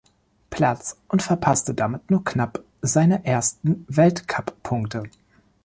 Platz 0.49 0.97
und 1.09 1.21
verpasste 1.21 1.75
damit 1.75 2.09
nur 2.09 2.23
knapp 2.23 2.63
seine 2.81 3.23
ersten 3.23 3.85
Weltcuppunkte. 3.87 5.03